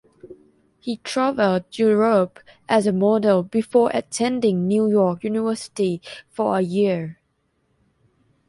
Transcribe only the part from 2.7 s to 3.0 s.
a